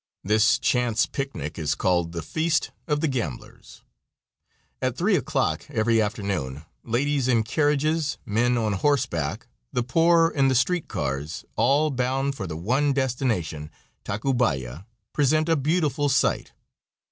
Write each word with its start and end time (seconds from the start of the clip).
This 0.23 0.57
chance 0.57 1.05
picnic 1.05 1.59
is 1.59 1.75
called 1.75 2.11
"the 2.11 2.23
feast 2.23 2.71
of 2.87 3.01
the 3.01 3.07
gamblers." 3.07 3.83
At 4.81 4.97
three 4.97 5.15
o'clock 5.15 5.69
every 5.69 6.01
afternoon 6.01 6.63
ladies 6.81 7.27
in 7.27 7.43
carriages, 7.43 8.17
men 8.25 8.57
on 8.57 8.73
horseback, 8.73 9.45
the 9.71 9.83
poor 9.83 10.29
in 10.29 10.47
the 10.47 10.55
street 10.55 10.87
cars, 10.87 11.45
all 11.55 11.91
bound 11.91 12.33
for 12.33 12.47
the 12.47 12.57
one 12.57 12.93
destination 12.93 13.69
Tacubaya 14.03 14.87
present 15.13 15.47
a 15.47 15.55
beautiful 15.55 16.09
sight. 16.09 16.53